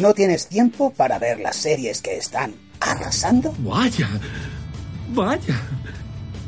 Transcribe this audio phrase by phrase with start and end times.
[0.00, 3.52] ¿No tienes tiempo para ver las series que están arrasando?
[3.58, 4.08] Vaya,
[5.12, 5.60] vaya.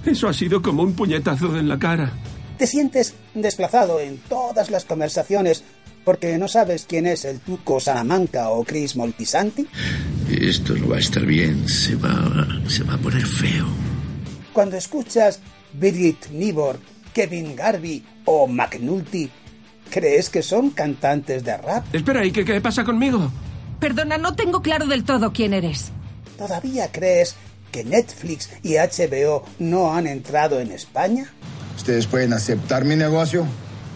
[0.06, 2.12] Eso ha sido como un puñetazo en la cara.
[2.56, 5.64] Te sientes desplazado en todas las conversaciones
[6.04, 9.66] porque no sabes quién es el Tuco Salamanca o Chris Moltisanti.
[10.30, 13.66] Esto no va a estar bien, se va, se va a poner feo.
[14.52, 15.40] Cuando escuchas
[15.72, 16.78] Birgit Nibor,
[17.12, 19.28] Kevin Garvey o McNulty,
[19.90, 21.84] ¿crees que son cantantes de rap?
[21.94, 23.30] Espera, ¿y qué, qué pasa conmigo?
[23.78, 25.90] Perdona, no tengo claro del todo quién eres.
[26.38, 27.34] ¿Todavía crees
[27.72, 31.30] que Netflix y HBO no han entrado en España?
[31.76, 33.46] Ustedes pueden aceptar mi negocio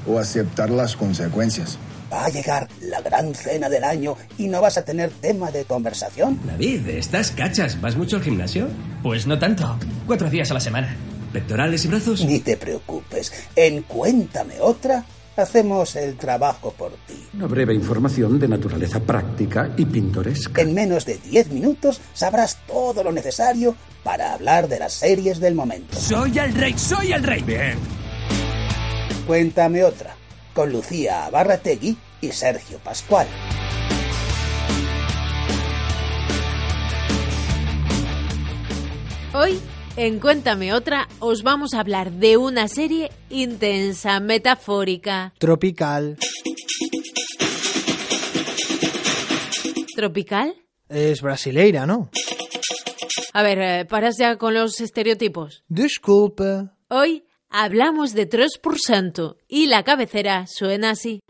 [0.07, 1.79] o aceptar las consecuencias.
[2.13, 5.65] Va a llegar la gran cena del año y no vas a tener tema de
[5.65, 6.39] conversación.
[6.45, 7.81] David, ¿estás cachas?
[7.81, 8.69] ¿Vas mucho al gimnasio?
[9.03, 9.79] Pues no tanto.
[10.07, 10.97] Cuatro días a la semana.
[11.33, 12.25] ¿Pectorales y brazos?
[12.25, 13.33] Ni te preocupes.
[13.57, 15.05] En Cuéntame otra,
[15.37, 17.27] hacemos el trabajo por ti.
[17.35, 20.63] Una breve información de naturaleza práctica y pintoresca.
[20.63, 25.55] En menos de 10 minutos sabrás todo lo necesario para hablar de las series del
[25.55, 25.97] momento.
[25.97, 27.43] Soy el rey, soy el rey.
[27.43, 27.79] Bien.
[29.27, 30.15] Cuéntame otra,
[30.53, 33.27] con Lucía Barrategui y Sergio Pascual.
[39.33, 39.61] Hoy,
[39.97, 45.33] en Cuéntame otra, os vamos a hablar de una serie intensa, metafórica.
[45.39, 46.17] Tropical.
[49.95, 50.55] ¿Tropical?
[50.89, 52.11] Es brasileira, ¿no?
[53.33, 55.65] A ver, eh, paras ya con los estereotipos.
[55.69, 56.71] Disculpe.
[56.89, 61.21] Hoy hablamos de 3% y la cabecera suena así.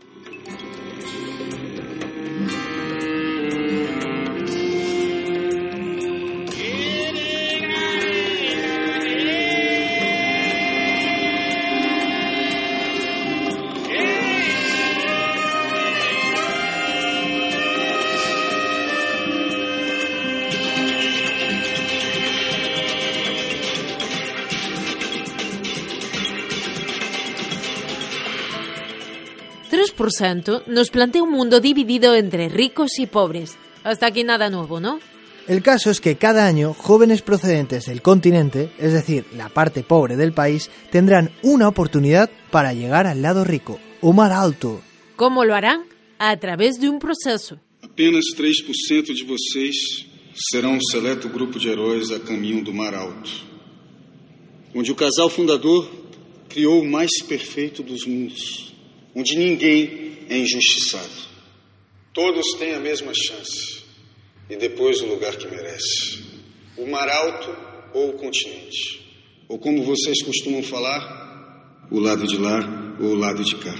[30.67, 33.57] Nos plantea un mundo dividido entre ricos y pobres.
[33.83, 34.99] Hasta aquí nada nuevo, ¿no?
[35.47, 40.15] El caso es que cada año jóvenes procedentes del continente, es decir, la parte pobre
[40.15, 44.81] del país, tendrán una oportunidad para llegar al lado rico, o mar alto.
[45.15, 45.83] ¿Cómo lo harán?
[46.17, 47.59] A través de un proceso.
[47.83, 53.31] Apenas 3% de vocês serão um seleto grupo de heróis a caminho do Mar Alto,
[54.73, 55.89] onde o casal fundador
[56.49, 58.74] criou o mais perfeito dos mundos,
[59.15, 61.25] onde ninguém é injustiçado.
[62.13, 63.83] Todos têm a mesma chance
[64.49, 66.23] e depois o lugar que merece.
[66.77, 67.55] O mar alto
[67.93, 69.01] ou o continente.
[69.47, 73.73] Ou como vocês costumam falar, o lado de lá ou o lado de cá.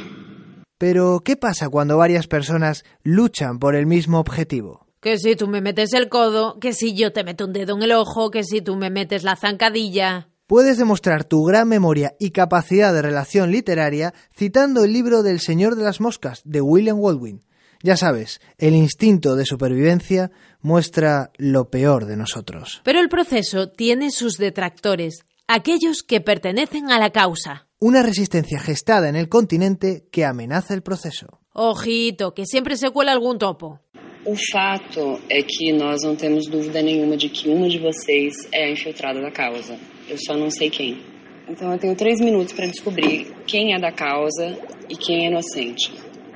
[0.77, 4.85] Pero, ¿qué pasa cuando varias personas luchan por el mismo objetivo?
[5.01, 7.83] Que si tú me metes el codo, que si yo te meto un dedo en
[7.83, 10.29] el ojo, que si tú me metes la zancadilla.
[10.47, 15.75] Puedes demostrar tu gran memoria y capacidad de relación literaria citando el libro del Señor
[15.75, 17.41] de las Moscas de William Baldwin.
[17.81, 20.29] Ya sabes, el instinto de supervivencia
[20.61, 22.81] muestra lo peor de nosotros.
[22.83, 27.67] Pero el proceso tiene sus detractores, aquellos que pertenecen a la causa.
[27.79, 31.39] Una resistencia gestada en el continente que amenaza el proceso.
[31.53, 33.79] Ojito, que siempre se cuela algún topo.
[34.25, 38.65] O fato é que nós não temos dúvida nenhuma de que uma de vocês é
[38.65, 39.77] a infiltrada da causa.
[40.07, 40.99] Eu só não sei quem.
[41.47, 44.57] Então eu tenho três minutos para descobrir quem é da causa
[44.89, 45.91] e quem é inocente.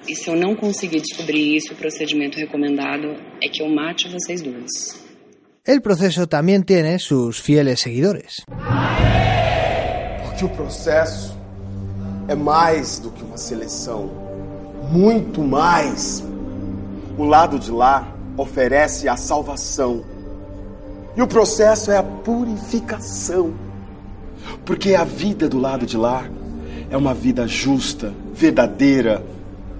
[0.07, 4.41] E se eu não conseguir descobrir isso, o procedimento recomendado é que eu mate vocês
[4.41, 5.07] duas.
[5.65, 8.43] El proceso también tiene sus fieles seguidores.
[10.23, 11.37] Porque o processo
[12.27, 14.09] é mais do que uma seleção.
[14.91, 16.23] Muito mais.
[17.17, 20.03] O lado de lá oferece a salvação.
[21.15, 23.53] E o processo é a purificação.
[24.65, 26.29] Porque a vida do lado de lá
[26.89, 29.23] é uma vida justa, verdadeira,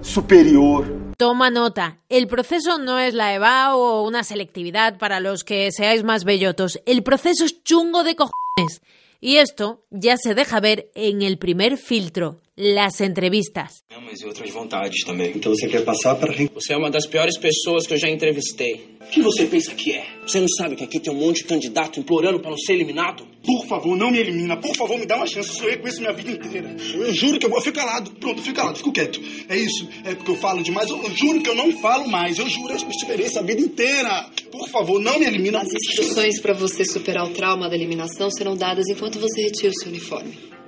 [0.02, 0.86] superior.
[1.16, 6.02] Toma nota, el proceso no es la EVA o una selectividad para los que seáis
[6.02, 6.80] más bellotos.
[6.86, 8.80] El proceso es chungo de cojones.
[9.20, 13.82] Y esto ya se deja ver en el primer filtro, las entrevistas.
[14.04, 15.32] Mas e outras vontades também.
[15.34, 18.96] Então você quer passar para Você é uma das piores pessoas que eu já entrevistei.
[19.00, 20.06] O que você pensa que é?
[20.26, 23.26] Você não sabe que aqui tem um monte de candidato implorando para não ser eliminado?
[23.44, 24.56] Por favor, não me elimina.
[24.56, 25.48] Por favor, me dá uma chance.
[25.48, 26.76] Eu sonhei com isso minha vida inteira.
[26.94, 28.10] Eu juro que eu vou ficar calado.
[28.12, 29.20] Pronto, fica calado, fico quieto.
[29.48, 29.88] É isso.
[30.04, 30.90] É porque eu falo demais.
[30.90, 32.38] Eu, eu juro que eu não falo mais.
[32.38, 34.26] Eu juro, eu esperei essa vida inteira.
[34.52, 35.60] Por favor, não me elimina.
[35.60, 39.74] As instruções para você superar o trauma da eliminação serão dadas enquanto você retira o
[39.74, 40.59] seu uniforme.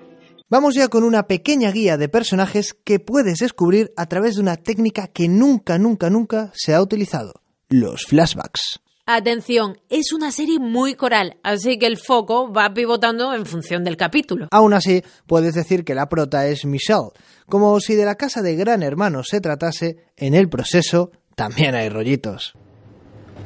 [0.53, 4.59] Vamos ya con una pequeña guía de personajes que puedes descubrir a través de una
[4.59, 7.41] técnica que nunca, nunca, nunca se ha utilizado.
[7.71, 8.81] los flashbacks.
[9.07, 13.97] Atención, es una serie muy coral, así que el foco va pivotando en función del
[13.97, 14.49] capítulo.
[14.51, 17.13] Aún así, puedes decir que la prota es Michelle,
[17.49, 21.89] como si de la casa de Gran Hermano se tratase, en el proceso también hay
[21.89, 22.53] rollitos.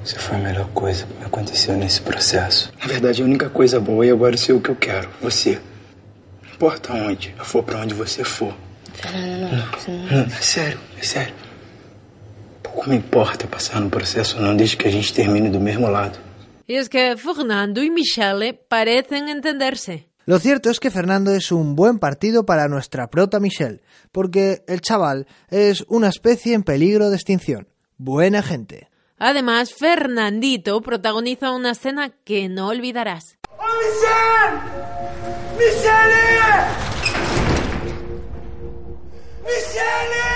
[0.04, 2.72] Você foi a melhor coisa que me aconteceu nesse processo.
[2.80, 5.60] Na verdade, a única coisa boa é agora ser o que eu quero, você.
[6.58, 8.54] Não importa onde, eu for pra onde você for.
[8.94, 9.94] Fernando, não.
[10.10, 11.34] Não, é sério, é sério.
[12.62, 16.18] Pouco me importa passar no processo não, desde que a gente termine do mesmo lado.
[16.66, 20.08] Y es que Fernando y Michelle parecen entenderse.
[20.24, 24.80] Lo cierto es que Fernando es un buen partido para nuestra prota Michelle, porque el
[24.80, 27.68] chaval es una especie en peligro de extinción.
[27.98, 28.88] Buena gente.
[29.18, 33.36] Además, Fernandito protagoniza una escena que no olvidarás.
[33.80, 34.58] Michelle!
[35.58, 36.66] Michelle!
[39.44, 40.26] Michelle!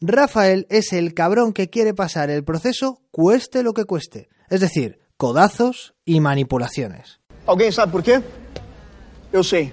[0.00, 5.00] Rafael es el cabrón que quiere pasar el proceso cueste lo que cueste, es decir,
[5.16, 7.20] codazos y manipulaciones.
[7.46, 8.22] Alguém sabe por quê?
[9.32, 9.72] Eu sei.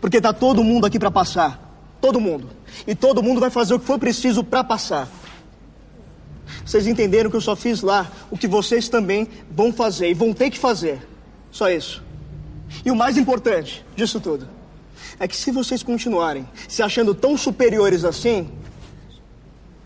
[0.00, 1.60] Porque tá todo mundo aqui pra passar.
[2.00, 2.48] Todo mundo.
[2.86, 5.08] E todo mundo vai fazer o que for preciso pra passar.
[6.64, 10.32] Vocês entenderam que eu só fiz lá o que vocês também vão fazer e vão
[10.32, 11.00] ter que fazer.
[11.56, 12.02] Só isso.
[12.84, 14.46] E o mais importante disso tudo
[15.18, 18.52] é que se vocês continuarem se achando tão superiores assim,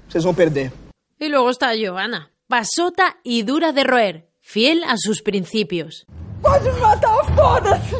[0.08, 0.72] vocês vão perder.
[1.20, 6.04] Y luego está Giovanna, pasota y dura de roer, fiel a sus principios.
[6.42, 7.94] Pode me matar, foda-se!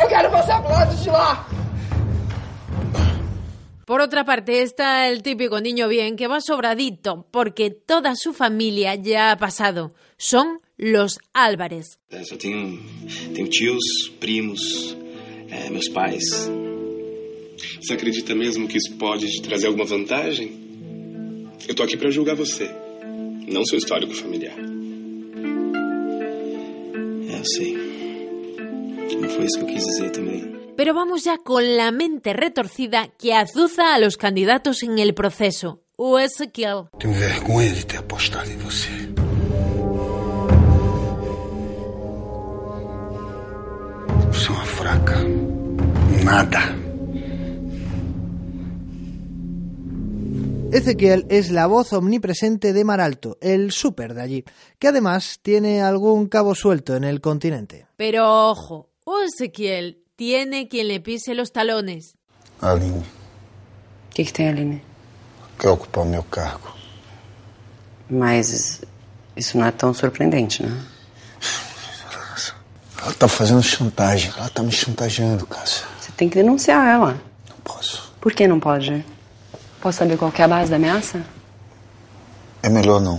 [0.00, 1.49] Eu quero passar pro lado de lá!
[3.90, 8.94] Por otra parte, está el típico niño bien que va sobradito porque toda su familia
[8.94, 9.92] ya ha pasado.
[10.16, 11.98] Son los Álvarez.
[12.08, 12.78] É, Só tenho,
[13.34, 13.82] tenho tios,
[14.20, 14.96] primos,
[15.48, 16.22] é, meus pais.
[17.80, 20.52] Você acredita mesmo que isso pode te trazer alguma vantagem?
[21.66, 22.70] Eu tô aqui pra julgar você,
[23.48, 24.56] não seu histórico familiar.
[27.28, 27.74] É, eu sei.
[29.20, 30.59] Não foi isso que eu quis dizer também.
[30.80, 35.82] Pero vamos ya con la mente retorcida que azuza a los candidatos en el proceso.
[35.96, 36.88] O Ezequiel.
[36.98, 38.88] Tenho vergonha de ter apostado em você.
[44.32, 45.16] Você é uma fraca.
[46.24, 46.60] Nada.
[50.72, 54.44] Ezequiel es la voz omnipresente de Maralto, el súper de allí,
[54.78, 57.86] que además tiene algún cabo suelto en el continente.
[57.98, 58.88] Pero ojo,
[59.26, 62.14] Ezequiel tiene quien le pise los talones.
[62.60, 64.82] Aline, O que, que tem, Aline?
[65.58, 66.74] quer ocupar o meu cargo.
[68.10, 68.82] Mas
[69.34, 70.78] isso não é tão surpreendente, né?
[73.02, 74.30] Ela tá fazendo chantagem.
[74.36, 75.86] Ela tá me chantageando, Cássia.
[75.98, 77.12] Você tem que denunciar ela.
[77.48, 78.12] Não posso.
[78.20, 79.02] Por que não pode?
[79.80, 81.24] Posso saber qual que é a base da ameaça?
[82.62, 83.18] É melhor não.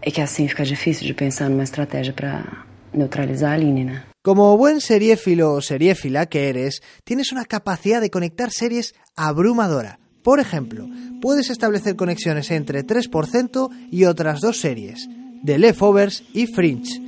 [0.00, 2.64] É que assim fica difícil de pensar numa estratégia pra
[2.94, 4.02] neutralizar a Aline, né?
[4.28, 10.00] Como buen seriéfilo o seriéfila que eres, tienes una capacidad de conectar series abrumadora.
[10.22, 10.86] Por ejemplo,
[11.22, 15.08] puedes establecer conexiones entre 3% y otras dos series,
[15.46, 17.00] The Leftovers y Fringe.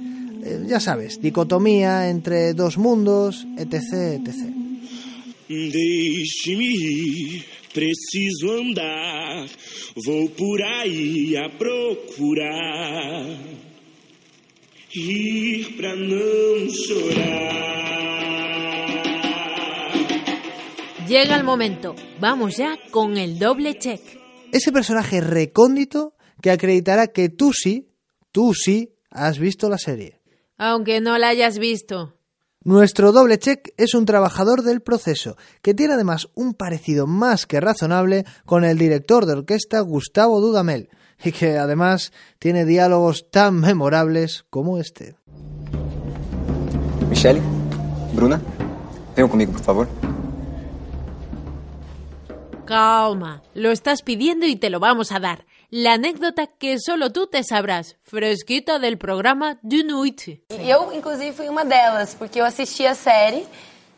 [0.42, 4.36] Eh, ya sabes, dicotomía entre dos mundos, etc, etc.
[5.46, 7.44] Deixe-me
[7.74, 9.46] preciso andar.
[10.06, 13.36] Vou por aí a procurar.
[21.06, 21.94] Llega el momento.
[22.18, 24.00] Vamos ya con el doble check.
[24.50, 27.92] Ese personaje recóndito que acreditará que tú sí,
[28.32, 30.20] tú sí, has visto la serie.
[30.58, 32.16] Aunque no la hayas visto.
[32.64, 37.60] Nuestro doble check es un trabajador del proceso, que tiene además un parecido más que
[37.60, 40.88] razonable con el director de orquesta Gustavo Dudamel,
[41.24, 45.14] y que además tiene diálogos tan memorables como este.
[47.08, 47.40] Michele,
[48.12, 48.40] Bruna,
[49.16, 49.88] venham comigo, por favor.
[52.64, 55.44] Calma, lo estás pidiendo y te lo vamos a dar.
[55.70, 60.42] La anécdota que solo tú te sabrás, fresquita del programa de noite.
[60.50, 63.44] Eu, inclusive, fui uma delas, porque eu assisti a série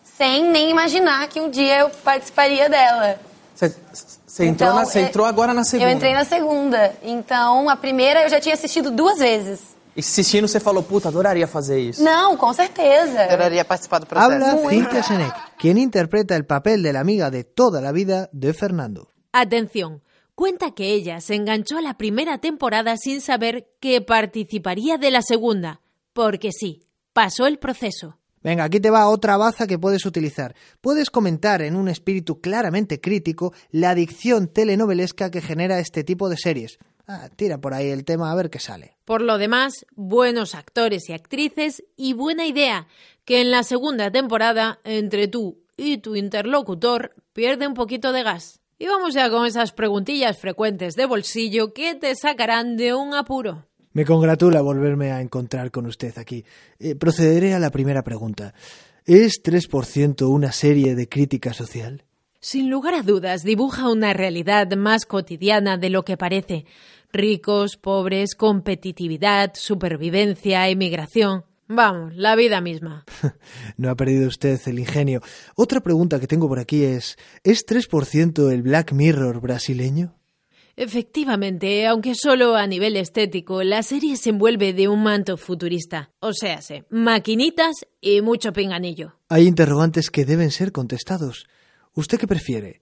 [0.03, 3.19] sem nem imaginar que um dia eu participaria dela.
[3.55, 5.91] Você entrou, Então, na- você é- entrou agora na segunda.
[5.91, 6.95] Eu entrei na segunda.
[7.03, 9.61] Então, a primeira eu já tinha assistido duas vezes.
[9.95, 12.03] E assistindo, você falou, puta, adoraria fazer isso.
[12.03, 13.25] Não, com certeza.
[13.25, 17.81] Adoraria participar do Habla Cynthia Senek, quien interpreta el papel de la amiga de toda
[17.83, 19.09] la vida de Fernando.
[19.33, 20.01] Atención,
[20.35, 25.21] cuenta que ella se enganchó a la primera temporada sin saber que participaría de la
[25.21, 25.83] segunda,
[26.15, 28.17] porque sí, pasó el proceso.
[28.43, 30.55] Venga, aquí te va otra baza que puedes utilizar.
[30.81, 36.37] Puedes comentar en un espíritu claramente crítico la adicción telenovelesca que genera este tipo de
[36.37, 36.79] series.
[37.07, 38.97] Ah, tira por ahí el tema a ver qué sale.
[39.05, 42.87] Por lo demás, buenos actores y actrices y buena idea
[43.25, 48.61] que en la segunda temporada, entre tú y tu interlocutor, pierde un poquito de gas.
[48.79, 53.67] Y vamos ya con esas preguntillas frecuentes de bolsillo que te sacarán de un apuro.
[53.93, 56.45] Me congratula volverme a encontrar con usted aquí.
[56.79, 58.55] Eh, procederé a la primera pregunta.
[59.05, 62.05] ¿Es 3% una serie de crítica social?
[62.41, 66.65] Sin lugar a dudas, dibuja una realidad más cotidiana de lo que parece.
[67.13, 71.45] Ricos, pobres, competitividad, supervivencia, emigración.
[71.69, 73.05] Vamos, la vida misma.
[73.77, 75.21] no ha perdido usted el ingenio.
[75.55, 80.15] Otra pregunta que tengo por aquí es, ¿es 3% el Black Mirror brasileño?
[80.77, 86.11] Efectivamente, aunque solo a nivel estético, la serie se envuelve de un manto futurista.
[86.21, 89.17] O sea, maquinitas y mucho pinganillo.
[89.29, 91.47] Hay interrogantes que deben ser contestados.
[91.95, 92.81] ¿Usted qué prefiere?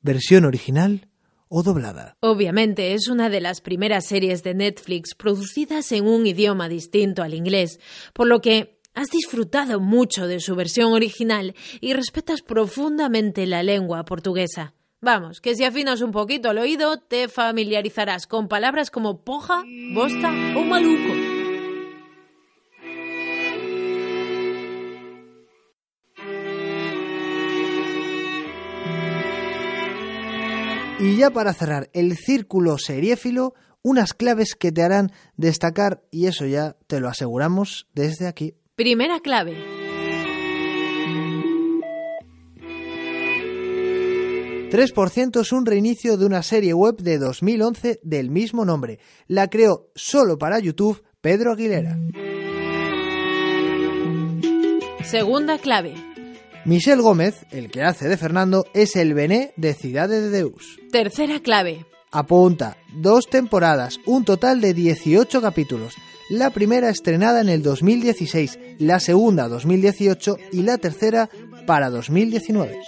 [0.00, 1.08] ¿Versión original
[1.48, 2.16] o doblada?
[2.20, 7.34] Obviamente es una de las primeras series de Netflix producidas en un idioma distinto al
[7.34, 7.78] inglés,
[8.12, 14.04] por lo que has disfrutado mucho de su versión original y respetas profundamente la lengua
[14.04, 14.74] portuguesa.
[15.02, 19.64] Vamos, que si afinas un poquito el oído, te familiarizarás con palabras como poja,
[19.94, 21.14] bosta o maluco.
[30.98, 36.44] Y ya para cerrar el círculo seriéfilo, unas claves que te harán destacar, y eso
[36.44, 38.54] ya te lo aseguramos desde aquí.
[38.74, 39.79] Primera clave.
[44.70, 49.00] 3% es un reinicio de una serie web de 2011 del mismo nombre.
[49.26, 51.98] La creó solo para YouTube Pedro Aguilera.
[55.02, 55.94] Segunda clave.
[56.64, 60.78] Michel Gómez, el que hace de Fernando, es el Bené de Ciudades de Deus.
[60.92, 61.84] Tercera clave.
[62.12, 65.94] Apunta, dos temporadas, un total de 18 capítulos.
[66.28, 71.28] La primera estrenada en el 2016, la segunda 2018 y la tercera
[71.66, 72.78] para 2019.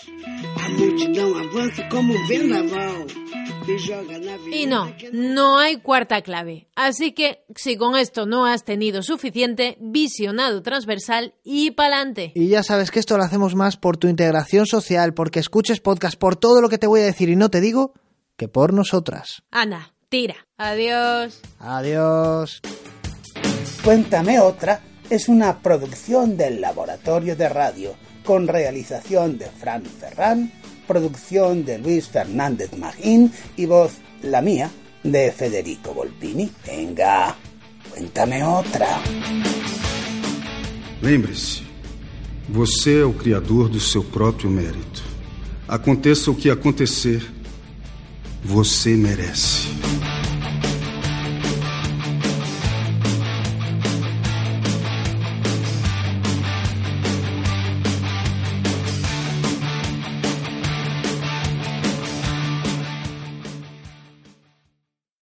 [4.53, 6.69] Y no, no hay cuarta clave.
[6.75, 12.33] Así que si con esto no has tenido suficiente, visionado transversal y pa'lante.
[12.35, 16.19] Y ya sabes que esto lo hacemos más por tu integración social, porque escuches podcast,
[16.19, 17.95] por todo lo que te voy a decir y no te digo,
[18.37, 19.43] que por nosotras.
[19.51, 20.47] Ana, tira.
[20.57, 21.41] Adiós.
[21.59, 22.61] Adiós.
[23.85, 24.81] Cuéntame otra
[25.13, 30.51] es una producción del Laboratorio de Radio con realización de Fran Ferran,
[30.87, 34.71] producción de Luis Fernández Magín y voz, la mía,
[35.03, 36.51] de Federico Volpini.
[36.67, 37.37] Venga,
[37.91, 38.87] cuéntame otra.
[41.01, 41.63] Lembre-se,
[42.49, 45.03] você é o criador do seu próprio mérito.
[45.67, 47.23] Aconteça o que acontecer,
[48.45, 49.82] você merece.